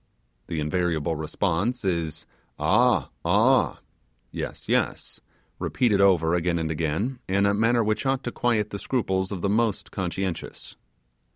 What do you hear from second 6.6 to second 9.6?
again in a manner which ought to quiet the scruples of the